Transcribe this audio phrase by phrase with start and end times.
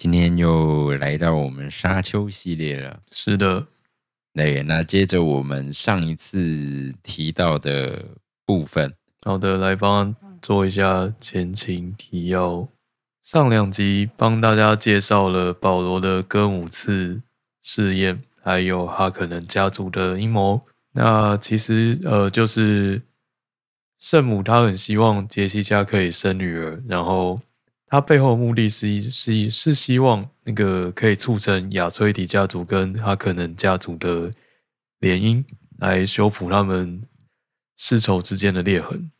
[0.00, 3.00] 今天又来到我们沙丘系列了。
[3.12, 3.66] 是的，
[4.32, 8.06] 对，那接着我们上一次提到的
[8.46, 12.66] 部分，好的，来帮做一下前情提要。
[13.22, 17.20] 上两集帮大家介绍了保罗的哥姆次
[17.60, 20.62] 试验，还有哈可能家族的阴谋。
[20.92, 23.02] 那其实呃，就是。
[23.98, 27.38] 圣母她很希望杰西家可以生女儿，然后
[27.90, 34.32] 他背后的目的是是是希望那个可以促成亚崔迪家族跟他可能家族的
[35.00, 35.44] 联姻，
[35.78, 37.02] 来修补他们
[37.76, 39.10] 世仇之间的裂痕。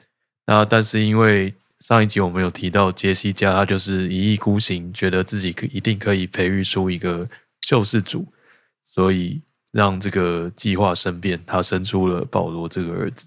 [0.46, 7.28] 那但是因为上一集我们有提到杰西家，他就是一意孤行，觉得自己可一定可以培育出一个
[7.60, 8.32] 救世主，
[8.84, 9.40] 所以
[9.72, 13.26] 让这个计划生变，他生出了保罗这个儿子。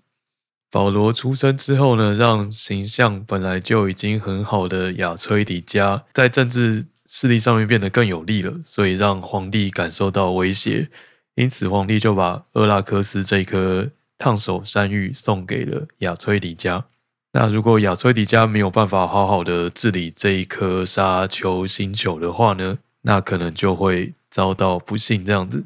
[0.73, 10.89] 保罗出生之后呢，让形象本来就已经很好的亚崔迪家在政治势力上面变得更有利了，所以让皇帝感受到威胁，
[11.35, 16.85] 因此皇帝就把厄拉克斯这颗烫手山芋送给了亚崔迪家。
[17.33, 25.65] 那如果亚崔迪家没有办法好好的治理这一颗沙丘星球的话呢，那可能就会遭到不幸这样子。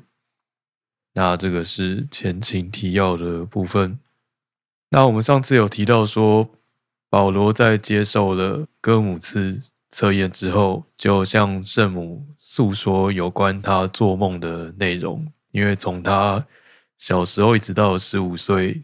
[1.14, 4.00] 那这个是前情提要的部分。
[4.90, 6.50] 那我们上次有提到说，
[7.10, 15.28] 保罗在接受了哥姆茨测验之后，就向圣母诉说有关他做梦的内容。
[15.52, 16.46] 因为从他
[16.98, 18.84] 小时候一直到十五岁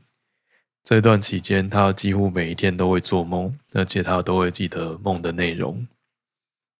[0.84, 5.88] 这段期间，他几乎每一天都会做梦，而且他都会记得梦的内容。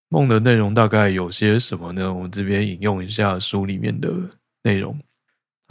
[0.08, 2.12] 梦的内容大概有些什么呢？
[2.12, 4.12] 我们这边引用一下书里面的
[4.62, 4.98] 内容。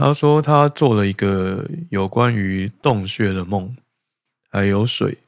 [0.04, 3.74] 他说他做了一个有关于洞穴的梦，
[4.50, 5.20] 还有水。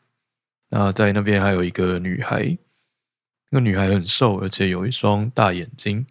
[0.67, 2.57] 那在那边还有一个女孩，
[3.51, 6.05] 那个女孩很瘦，而且有一双大眼睛。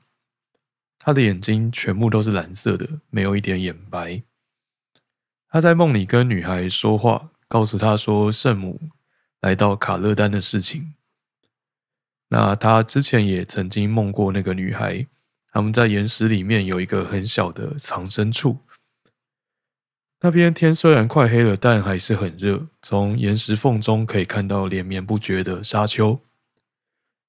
[0.99, 4.23] 她的眼睛全部都是蓝色的，没有一点眼白。
[5.51, 8.81] 他在梦里跟女孩说话，告诉她说圣母
[9.43, 10.95] 来到卡勒丹的事情。
[12.31, 15.07] 那他之前也曾经梦过那个女孩。
[15.55, 18.59] 他们在岩石里面有一个很小的藏身处，
[20.21, 22.67] 那边天虽然快黑了，但还是很热。
[22.83, 26.21] 从岩石缝中可以看到连绵不绝的沙丘。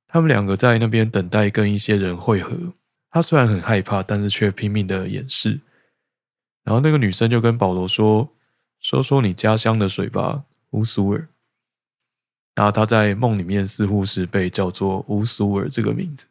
[0.08, 2.74] 他们两个在那边等待跟一些人会合。
[3.12, 5.59] 他虽然很害怕，但是却拼命的掩饰。
[6.63, 8.34] 然后那个女生就跟保罗说
[8.81, 11.28] ：“说说你家乡的水吧，乌苏尔。”
[12.56, 16.25] 然后他在梦里面似乎是被叫做乌苏尔这个名字。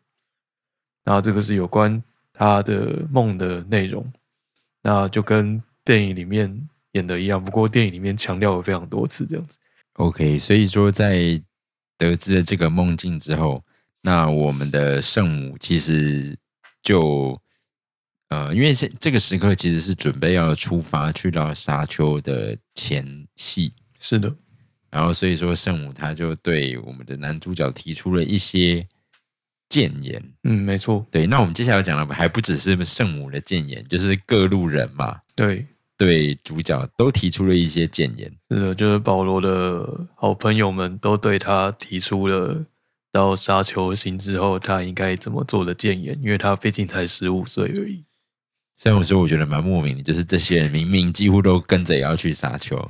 [1.04, 4.10] 然后这个是有关他的梦的内容，
[4.82, 9.59] 那就跟电影里面演的一样，不过电影里面强调了非常多次这样子。
[9.94, 11.38] OK，所以说在
[11.98, 13.62] 得知了这个梦境之后，
[14.00, 16.38] 那我们的圣母其实
[16.82, 17.38] 就
[18.31, 24.34] 呃，因为是这个时刻其实是准备要出发去到沙丘的前戏，是的。
[24.91, 28.88] 然后所以说圣母她就对我们的男主角提出了一些。
[29.74, 31.26] 谏言，嗯，没错，对。
[31.26, 35.66] 那我们接下来讲的还不只是圣母的谏言，就是各路人嘛，对，
[35.98, 38.30] 对，主角都提出了一些谏言。
[38.48, 42.64] 是的，就是保罗的好朋友们都对他提出了
[43.10, 48.04] 到沙丘行之后他应该怎么做的谏言，因为他毕竟才十五岁而已。
[48.76, 52.88] 虽然我说我觉得蛮莫名的，就是这些人明明几乎都跟着也要去沙丘。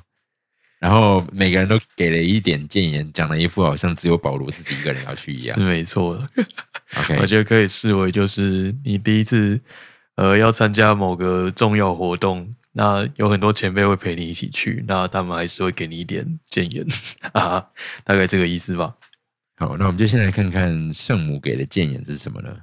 [0.85, 5.57] 然后每个人都给了一点谏言，讲了一副好像只有保罗自己一个人要去一样。
[5.57, 6.29] 是没错的。
[6.99, 9.59] OK， 我觉得可以视为就是你第一次
[10.17, 16.85] 呃要参加某个重要活动，那有很多前辈会陪你一起去，那他们还是会给你一点谏言
[17.33, 17.69] 啊，
[18.05, 18.97] 大概这个意思吧。
[19.57, 22.59] 好，那我们就先来看看圣母给的谏言是什么呢？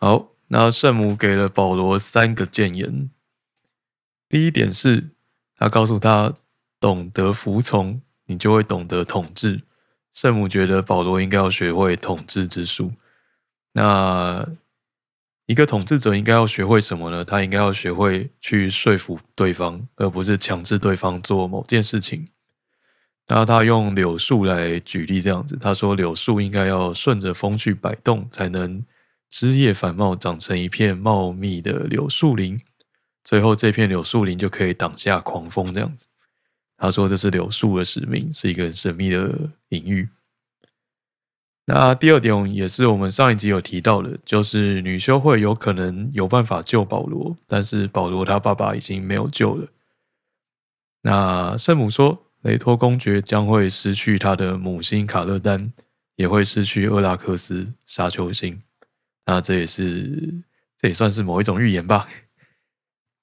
[0.00, 3.08] 好，那圣母给了保罗三个谏言。
[4.28, 5.10] 第一点是，
[5.56, 6.34] 他告诉他。
[6.82, 9.62] 懂得服从，你就会懂得统治。
[10.12, 12.92] 圣母觉得保罗应该要学会统治之术。
[13.74, 14.46] 那
[15.46, 17.24] 一个统治者应该要学会什么呢？
[17.24, 22.26] 他应该要学会去说服对方，而不是强制对方做某件事情。
[23.28, 28.82] 那他用柳树来举例，这样子，他说柳树应该要顺着风去摆动，才能
[29.30, 32.60] 枝叶繁茂，长成一片茂密的柳树林。
[33.22, 36.08] 最后，这片柳树林就可以挡下狂风，这样子。
[36.82, 39.32] 他说这是柳树的使命，是一个很神秘的
[39.68, 40.08] 隐喻。
[41.64, 49.68] 那第二点也是我们上一集有提到的，就是女修会有可能有办法救保罗，但是保罗他爸爸已经没有救了。
[51.02, 55.72] 那圣母说，雷托公爵将会失去他的母星卡勒丹，
[56.16, 58.60] 也会失去厄拉克斯沙丘星。
[59.26, 60.42] 那这也是
[60.76, 62.08] 这也算是某一种预言吧。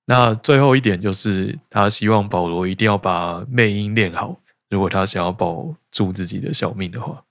[0.10, 7.24] 那最后一点就是，他希望保罗一定要把魅音练好，如果他想要保住自己的小命的话。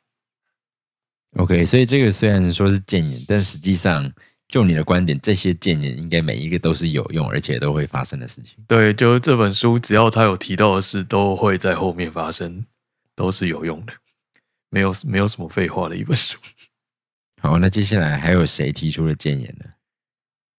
[1.39, 4.09] OK，所以这个虽然说是谏言，但实际上
[4.47, 8.57] 就你的观点，这些谏言应该每一个都是有用，而且都会发生的事情。
[8.69, 12.65] 对，就是这本书，只要他有提到的事，都会在后面发生，
[13.17, 13.93] 都是有用的，
[14.71, 16.39] 没有没有什么废话的一本书。
[17.43, 19.65] 好，那接下来还有谁提出了谏言呢？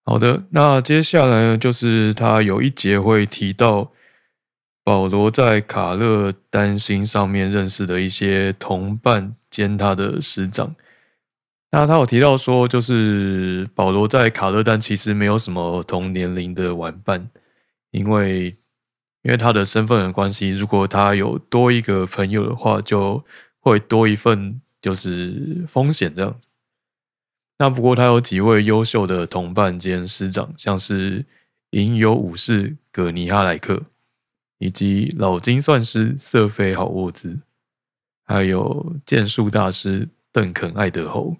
[0.10, 3.92] 好的，那接下来呢，就是他有一节会提到
[4.84, 10.76] 保罗在卡勒丹星上面认识的一些同伴兼他的师长。
[11.70, 17.28] 那他有提到说，就是保罗在卡勒丹其实没有什么同年龄的玩伴，
[17.92, 18.48] 因为
[19.22, 23.24] 因为他的身份的关系，如果他有多一个朋友的话，就
[23.60, 26.49] 会多一份就是风险这样子。
[27.62, 31.26] 那不过他有几位优秀的同伴兼师长，像是
[31.72, 33.84] 吟游武士葛尼哈莱克，
[34.60, 37.42] 以及老金算师瑟菲好沃兹，
[38.24, 41.36] 还有剑术大师邓肯艾德侯，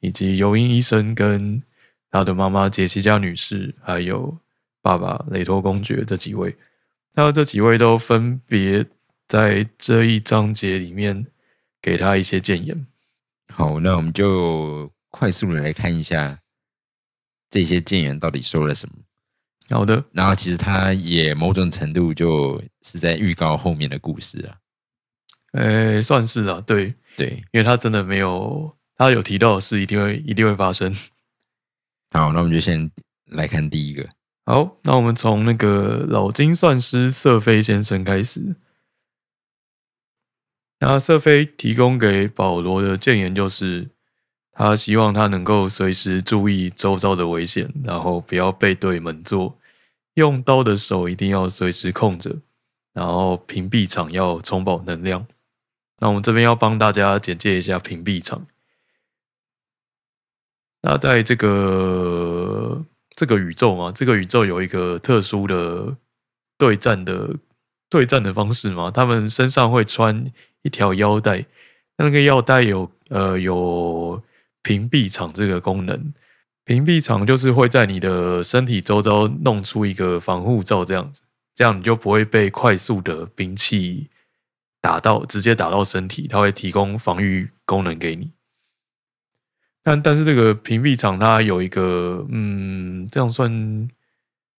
[0.00, 1.62] 以及尤因医生跟
[2.10, 4.38] 他的妈妈杰西加女士，还有
[4.80, 6.56] 爸爸雷托公爵这几位。
[7.12, 8.86] 那这几位都分别
[9.26, 11.26] 在这一章节里面
[11.82, 12.86] 给他一些建言。
[13.52, 14.90] 好，那我们就。
[15.10, 16.40] 快速的来看一下
[17.50, 18.94] 这些谏言到底说了什么。
[19.70, 24.56] 好的，然后其实他也某种程度就是在预告后面的故事啊。
[25.52, 30.90] 诶，算是啊，对对，因为他真的没有他有提到的事，一定会一定会发生。
[32.10, 32.90] 好，那我们就先
[33.26, 34.08] 来看第一个。
[34.46, 38.56] 好，那我们从那个老金算师瑟菲先生开始。
[40.80, 43.90] 那瑟菲提供给保罗的谏言就是。
[44.58, 49.56] 他希望他能够随时注意周遭的危险，然后不要背对门座，
[50.14, 52.38] 用刀的手一定要随时控着，
[52.92, 55.28] 然后屏蔽场要充饱能量。
[56.00, 58.48] 那我们这边要帮大家简介一下屏蔽场。
[60.82, 65.96] 那在这个这个宇宙嘛，这个宇宙有一个特殊的
[66.56, 67.36] 对战的
[67.88, 70.32] 对战的方式嘛，他们身上会穿
[70.62, 71.46] 一条腰带，
[71.98, 74.20] 那个腰带有呃有。
[74.68, 76.12] 屏蔽场这个功能，
[76.66, 81.22] 屏蔽场就是会在你的身体周遭弄出一个防护罩，这样子，
[81.54, 84.10] 这样你就不会被快速的兵器
[84.82, 88.32] 打到，直接打到身体，它会提供防御功能给你。
[89.82, 93.88] 但但是这个屏蔽场它有一个，嗯，这样算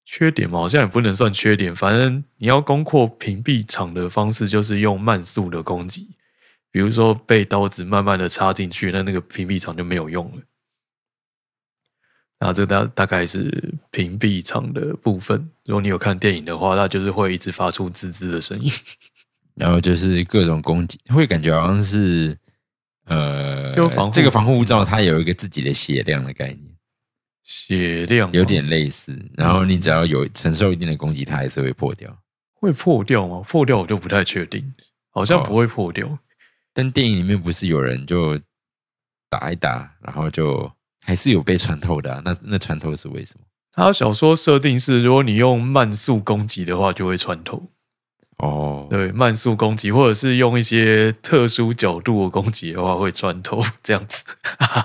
[0.06, 0.58] 缺点吗？
[0.58, 6.10] 好像也不能算缺点，反正你要攻破屏蔽场的方式就是用慢速的攻击。
[6.72, 10.42] 比如说被刀子慢慢的插进去，那那个屏蔽场就没有用了。
[12.40, 15.50] 那这大大概是屏蔽场的部分。
[15.66, 18.72] 如果你有看电影的话，它就是会一直发出滋滋的声音。
[19.56, 22.38] 然后就是各种攻击，会感觉好像是
[23.08, 26.60] 呃，防这个防护罩它有一个自己的血量的概念，
[27.44, 29.20] 血量有点类似。
[29.36, 32.18] 然后你只要有承受一定的攻击，它还是会破掉。
[32.54, 33.42] 会破掉吗？
[33.46, 34.74] 破掉我就不太确定，
[35.10, 36.18] 好像不会破掉。
[36.80, 38.40] 但电影里面不是有人就
[39.30, 40.72] 打一打，然后就
[41.06, 42.22] 还是有被穿透的？
[42.24, 43.44] 那那穿透是为什么？
[43.74, 47.64] 他小说设定是，如果你用慢速攻击的话，就会穿透。
[48.38, 54.24] 哦，对，慢速攻击，或者是用一些特殊角度的攻击的话，会穿透这样子。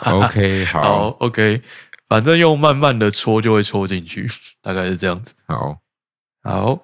[0.06, 1.62] OK，好， OK，
[2.08, 4.26] 反正用慢慢的戳就会戳进去，
[4.60, 5.34] 大概是这样子。
[5.46, 5.78] 好，
[6.42, 6.80] 好，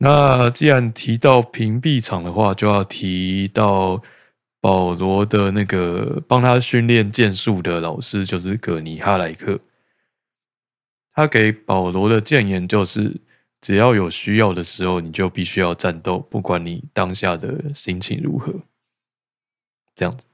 [0.00, 4.02] 那既然提到屏蔽场的话，就要提到。
[4.66, 9.60] 保罗的那个帮他训练剑术的老师就是葛尼哈莱克，
[11.12, 13.20] 他给保罗的谏言就是：
[13.60, 18.52] 只要有需要的时候，你就必须要战斗，不管你当下的心情如何。
[19.94, 20.26] 这样子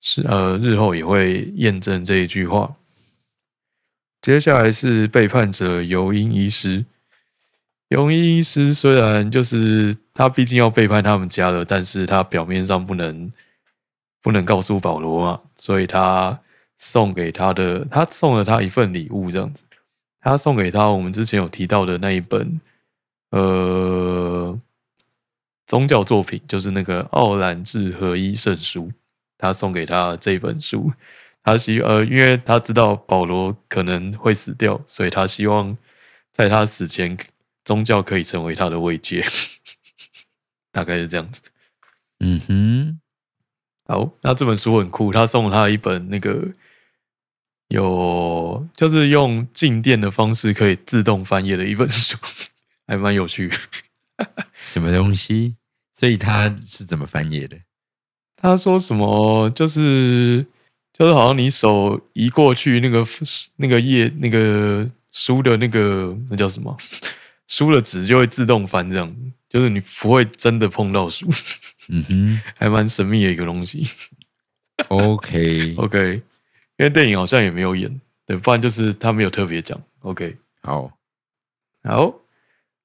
[0.00, 2.76] 是呃，日后也会验证这一句话。
[4.22, 6.86] 接下来是背叛者尤因医师，
[7.88, 13.30] 尤因医师虽然就是他毕竟要背叛他们家了，但是他表面上不能
[14.26, 16.40] 不能告诉保罗嘛，所以他
[16.78, 19.64] 送给他的，他送了他一份礼物，这样子，
[20.20, 22.60] 他送给他我们之前有提到的那一本，
[23.30, 24.60] 呃，
[25.64, 28.88] 宗教作品，就是那个《奥兰治合一圣书》，
[29.38, 30.92] 他送给他这本书，
[31.44, 35.78] 他希呃，因为他知道保罗可能会死掉，所以他希望
[36.32, 37.16] 在他死前，
[37.64, 39.24] 宗教可以成为他的慰藉。
[40.72, 41.42] 大概是这样子。
[42.18, 43.00] 嗯哼，
[43.86, 46.48] 好，那这本书很酷，他送了他一本那个
[47.68, 52.16] 有，就是用静电的方式可以自动翻页的一本书，
[52.86, 53.50] 还蛮有趣。
[54.54, 55.56] 什么东西？
[55.92, 57.56] 所以他是怎么翻页的？
[58.36, 59.48] 他说什么？
[59.50, 60.44] 就是
[60.92, 63.06] 就是好像你手移过去，那个
[63.56, 66.76] 那个页那个书的那个那叫什么？
[67.46, 69.16] 书的纸就会自动翻这样。
[69.48, 71.26] 就是你不会真的碰到书，
[71.88, 73.84] 嗯哼，还蛮神秘的一个东西。
[74.88, 76.22] OK OK，
[76.76, 79.80] 因为电影好像也没有演，对，不然就是他没有特别讲。
[80.00, 80.90] OK，好，
[81.84, 82.14] 好，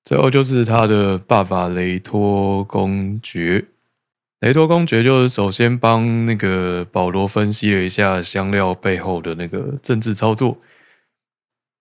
[0.03, 3.65] 最后就是他的爸爸雷托公爵。
[4.39, 10.57] 雷托公爵就是首先帮那个保罗分析了一下香料背后的那个政治操作，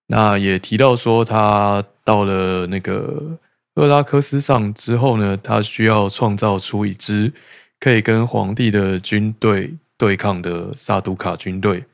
[0.07, 3.39] 那也提到说他到了那个。
[3.75, 7.31] 厄拉克斯上之后呢，他需要创造出一支
[7.79, 11.85] 可以跟皇帝的军队对抗的萨杜卡军队。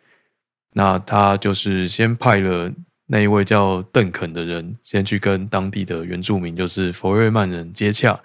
[0.73, 2.71] 那他就是先派了
[3.07, 8.19] 那一位叫邓肯的人，先去跟当地的原住民，就是佛瑞曼人接洽，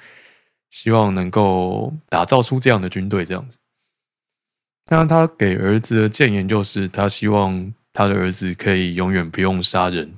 [0.69, 3.25] 希望能够打造出这样的军队。
[3.25, 3.59] 这样子，
[4.91, 10.13] 那他给儿子的谏言就是，他希望他的儿子可以永远不用杀人，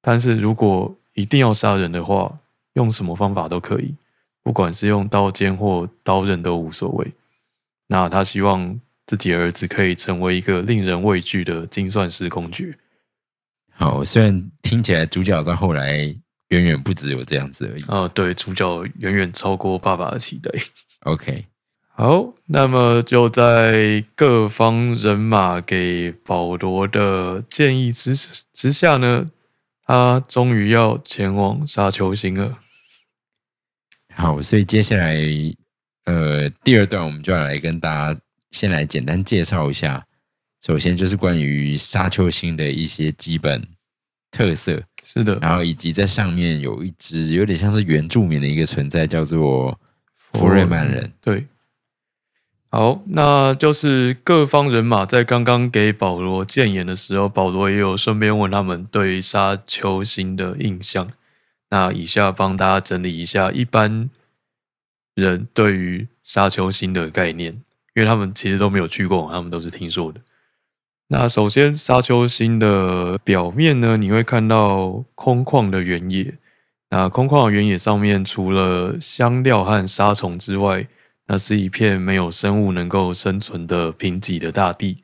[0.00, 2.38] 但是如果一定要杀人的话，
[2.74, 3.94] 用什么方法都可以，
[4.42, 7.12] 不管是用刀尖或刀刃都无所谓。
[7.88, 12.78] 那他希望自己儿子可以成为一个令人畏惧的精算师公爵。
[13.74, 16.14] 好，虽然听起来主角到后来
[16.48, 17.82] 远远不只有这样子而已。
[17.84, 20.50] 啊，对，主角远远超过爸爸的期待。
[21.00, 21.46] OK，
[21.94, 28.16] 好，那么就在各方人马给保罗的建议之
[28.52, 29.30] 之下呢？
[29.84, 32.58] 他终于要前往沙丘星了。
[34.14, 35.16] 好，所以接下来，
[36.04, 38.20] 呃，第二段我们就要来跟大家
[38.50, 40.06] 先来简单介绍一下。
[40.60, 43.66] 首先就是关于沙丘星的一些基本
[44.30, 45.38] 特色，是的。
[45.40, 49.78] 然后以及在上面有一只有点像是原住民的一个存在，叫做
[50.32, 51.12] 福瑞曼人。
[51.20, 51.46] 对。
[52.74, 61.10] 好，那就是各方人马在刚刚给保罗建言的时候，保罗也有顺便问他们对沙丘星的印象。
[61.68, 64.08] 那以下帮大家整理一下一般
[65.14, 67.52] 人对于沙丘星的概念，
[67.94, 70.22] 因为他们其实都没有去过，他们都是听说的。
[71.08, 76.38] 那首先，沙丘星的表面呢，你会看到空旷的原野。
[76.88, 80.86] 那空旷的原野上面，除了香料和沙虫之外，
[81.32, 84.98] 那是一片没有生物能够生存的贫瘠的大地。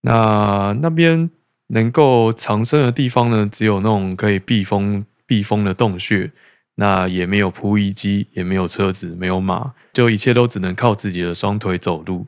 [0.00, 1.30] 那那边
[1.68, 6.32] 能够藏身的地方呢，只有那种可以避风避风的洞穴。
[6.74, 12.26] 那也没有铺衣机，也没有车子，没有马，就一切都只能靠自己的双腿走路。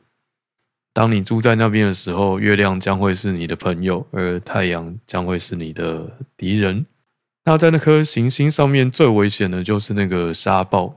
[0.93, 6.85] 当你住在那边的时候，月亮将会是你的朋友，而太阳将会是你的敌人。
[7.43, 10.95] 那在那颗行星上面，最危险的就是那个沙暴。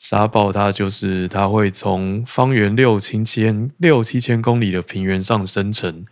[0.00, 6.06] 沙暴它就是它会从方圆六七千六七千公里的平原上生成，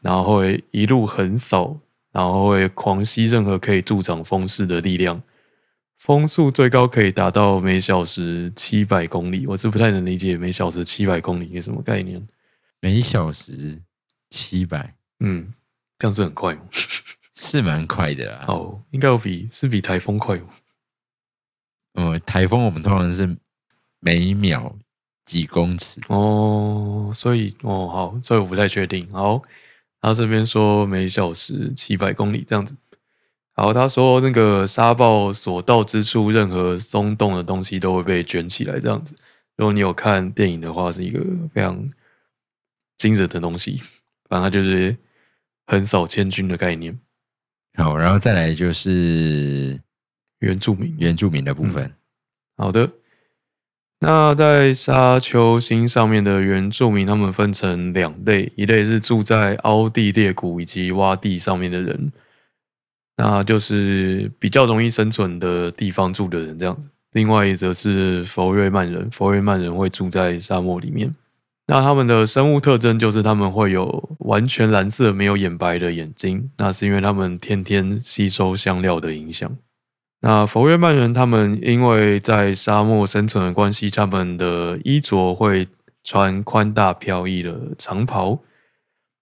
[0.00, 1.80] 然后会一路横扫，
[2.12, 5.20] 然后会狂吸任何可以助长风势的力量，
[5.98, 9.44] 风速最高可以达到每小时七百公里。
[9.48, 12.24] 我是不太能理解每小时七百公里是什么概念。
[12.80, 13.82] 每小时
[14.30, 15.52] 七百，嗯，
[15.98, 16.60] 这样是很快吗？
[17.34, 18.44] 是蛮快的啦。
[18.46, 20.44] 哦，应该有比是比台风快吗？
[21.98, 23.36] 嗯，台风我们通常是
[24.00, 24.76] 每秒
[25.24, 29.10] 几公尺哦，所以哦好，所以我不太确定。
[29.10, 29.42] 好，
[30.02, 32.76] 他这边说每小时七百公里这样子。
[33.54, 39.16] 好，他说那个沙暴所到之处，任何松动的东西都会被卷起来这样子。
[39.56, 41.18] 如果你有看电影的话，是一个
[41.50, 41.88] 非常
[42.98, 43.80] 惊人的东西。
[44.28, 44.94] 反正就是
[45.66, 47.00] 横扫千军的概念。
[47.74, 49.80] 好，然后再来就是。
[50.40, 51.92] 原住民，原住民的部分。
[52.56, 52.90] 好的，
[54.00, 62.12] 那在沙丘星上面的原住民，他们分成两类，一类是住在凹地裂谷以及洼地上面的人，
[63.16, 71.10] 那就是比较容易生存的地方住的人，这样子另外一则是佛瑞曼人，佛瑞曼人会住在沙漠里面。
[71.68, 79.56] 那他们的生物特征就是他们会有完全蓝色、没有眼白的眼睛，那是因为他们天天吸收香料的影响。
[80.20, 85.68] 那佛瑞曼人他们因为在沙漠生存的关系，他们的衣着会
[86.02, 88.40] 穿宽大飘逸的长袍。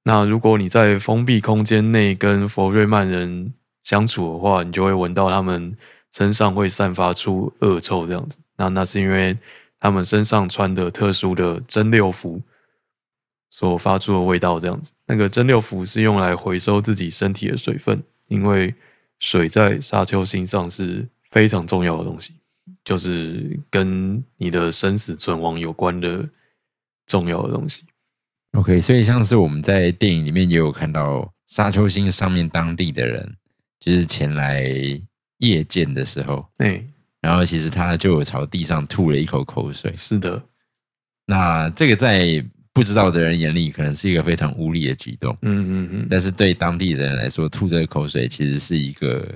[0.04, 5.76] 那如果你在封闭空间内跟佛瑞曼人相处的话，你就会闻到他们
[6.12, 8.38] 身上会散发出恶臭这样子。
[8.56, 9.36] 那那是因为。
[9.80, 12.40] 他们身上穿的特殊的真六服
[13.50, 14.92] 所发出的味道，这样子。
[15.08, 18.74] 那个真六服是用来回收自己身体的水分，因为
[19.24, 22.34] 水在沙丘星上是非常重要的东西，
[22.84, 26.28] 就是跟你的生死存亡有关的
[27.06, 27.84] 重要的东西。
[28.52, 33.34] OK，所以像是我们在电影里面也有看到沙丘星上面当地的人，
[33.80, 34.62] 就是前来
[35.38, 36.84] 夜见的时候，哎。
[37.22, 39.90] 然后其实他就有朝地上吐了一口口水。
[39.94, 40.42] 是的，
[41.24, 45.34] 那这个在不知道的人眼里可能是一个非常无理的举动。
[45.42, 46.06] 嗯嗯嗯。
[46.10, 49.26] 但是对当地人来说，吐这个口水其实是一个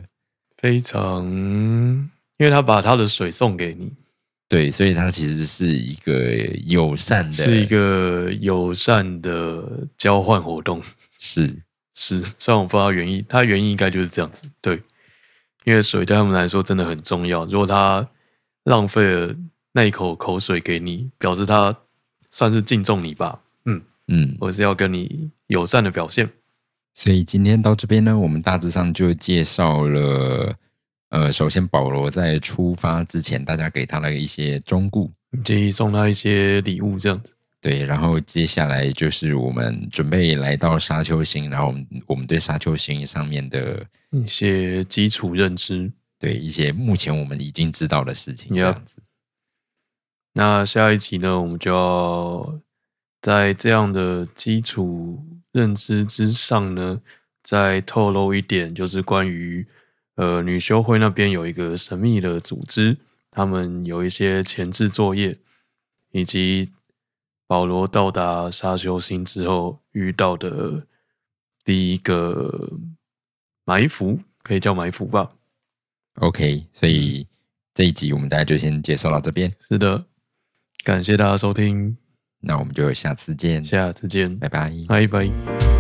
[0.59, 3.91] 非常，因为他把他的水送给你。
[4.49, 6.35] 对，所以他其实是一个
[6.67, 9.63] 友善的，是一个友善的
[9.97, 10.83] 交换活动。
[11.19, 11.57] 是
[11.95, 14.47] 是，虽然我不知道原因，他原因应该就是这样子。
[14.61, 14.83] 对。
[15.65, 17.45] 因为水对他们来说真的很重要。
[17.45, 18.09] 如果他
[18.65, 19.35] 浪费了
[19.73, 21.77] 那一口口水给你，表示他
[22.31, 23.41] 算是敬重你吧。
[23.65, 26.31] 嗯嗯，我是要跟你友善的表现。
[26.95, 30.55] 所以今天到这边呢，我们大致上就介绍了。
[31.11, 35.11] 呃，首先保罗在出发之前，大家给他了一些忠告，
[35.43, 37.33] 建议送他一些礼物，这样子。
[37.63, 48.97] 对，然后接下来就是我们准备来到沙丘星，然后我们我们对沙丘星上面的一些基础认知，对一些目前我们已经知道的事情这样子。
[50.39, 52.61] 那下一集呢，我们就要
[53.21, 57.01] 在这样的基础认知之上呢，
[57.43, 59.67] 再透露一点，就是关于
[60.15, 62.97] 呃女修会那边有一个神秘的组织，
[63.33, 65.37] 他们有一些前置作业
[66.13, 66.71] 以及。
[67.49, 70.87] 保罗到达沙丘星之后遇到的
[71.65, 72.69] 第一个
[73.65, 75.31] 埋伏，可以叫埋伏吧
[76.17, 77.27] ？OK，所以
[77.73, 79.51] 这一集我们大家就先介绍到这边。
[79.59, 80.05] 是的，
[80.85, 81.97] 感谢大家收听，
[82.41, 85.78] 那我们就下次见，下次见，拜拜，拜拜。